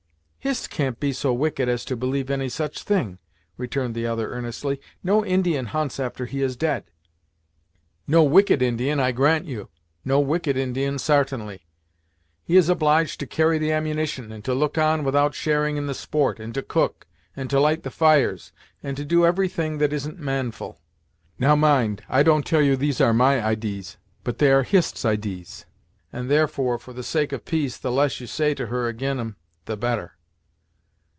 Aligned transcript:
"Hist 0.43 0.71
can't 0.71 0.99
be 0.99 1.13
so 1.13 1.31
wicked 1.33 1.69
as 1.69 1.85
to 1.85 1.95
believe 1.95 2.31
any 2.31 2.49
such 2.49 2.81
thing," 2.81 3.19
returned 3.57 3.93
the 3.93 4.07
other, 4.07 4.31
earnestly. 4.33 4.81
"No 5.03 5.23
Indian 5.23 5.67
hunts 5.67 5.99
after 5.99 6.25
he 6.25 6.41
is 6.41 6.55
dead." 6.55 6.85
"No 8.07 8.23
wicked 8.23 8.59
Indian, 8.59 8.99
I 8.99 9.11
grant 9.11 9.45
you; 9.45 9.69
no 10.03 10.19
wicked 10.19 10.57
Indian, 10.57 10.97
sartainly. 10.97 11.67
He 12.43 12.57
is 12.57 12.69
obliged 12.69 13.19
to 13.19 13.27
carry 13.27 13.59
the 13.59 13.71
ammunition, 13.71 14.31
and 14.31 14.43
to 14.43 14.55
look 14.55 14.79
on 14.79 15.03
without 15.03 15.35
sharing 15.35 15.77
in 15.77 15.85
the 15.85 15.93
sport, 15.93 16.39
and 16.39 16.55
to 16.55 16.63
cook, 16.63 17.05
and 17.35 17.47
to 17.51 17.59
light 17.59 17.83
the 17.83 17.91
fires, 17.91 18.51
and 18.81 18.97
to 18.97 19.05
do 19.05 19.23
every 19.27 19.47
thing 19.47 19.77
that 19.77 19.93
isn't 19.93 20.17
manful. 20.17 20.81
Now, 21.37 21.55
mind; 21.55 22.01
I 22.09 22.23
don't 22.23 22.47
tell 22.47 22.63
you 22.63 22.75
these 22.75 22.99
are 22.99 23.13
my 23.13 23.45
idees, 23.45 23.97
but 24.23 24.39
they 24.39 24.51
are 24.51 24.63
Hist's 24.63 25.05
idees, 25.05 25.67
and, 26.11 26.31
therefore, 26.31 26.79
for 26.79 26.93
the 26.93 27.03
sake 27.03 27.31
of 27.31 27.45
peace 27.45 27.77
the 27.77 27.91
less 27.91 28.19
you 28.19 28.25
say 28.25 28.55
to 28.55 28.65
her 28.65 28.87
ag'in 28.89 29.19
'em, 29.19 29.35
the 29.65 29.77
better." 29.77 30.13